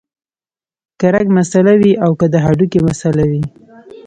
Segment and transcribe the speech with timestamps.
[0.99, 3.43] کۀ رګ مسئله وي او کۀ د هډوکي مسئله وي